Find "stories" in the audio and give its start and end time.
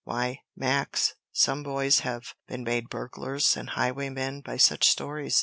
4.89-5.39